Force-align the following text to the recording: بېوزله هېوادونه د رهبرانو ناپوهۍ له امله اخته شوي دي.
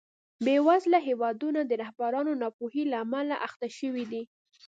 بېوزله 0.43 0.99
هېوادونه 1.07 1.59
د 1.65 1.71
رهبرانو 1.81 2.31
ناپوهۍ 2.41 2.83
له 2.91 2.97
امله 3.05 3.35
اخته 3.47 3.67
شوي 3.77 4.05
دي. 4.11 4.23